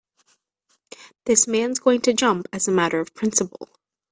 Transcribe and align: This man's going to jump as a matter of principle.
This 1.25 1.47
man's 1.47 1.77
going 1.77 2.01
to 2.01 2.13
jump 2.13 2.47
as 2.51 2.67
a 2.67 2.71
matter 2.71 2.99
of 2.99 3.13
principle. 3.13 3.69